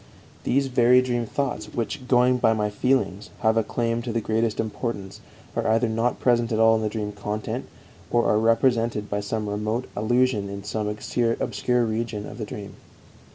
[0.45, 4.59] These very dream thoughts which, going by my feelings, have a claim to the greatest
[4.59, 5.21] importance
[5.55, 7.67] are either not present at all in the dream content,
[8.09, 12.77] or are represented by some remote allusion in some obscure region of the dream.